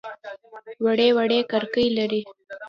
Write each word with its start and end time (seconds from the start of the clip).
وړې 0.85 1.09
وړې 1.17 1.39
کړکۍ 1.51 1.87
لري. 1.97 2.21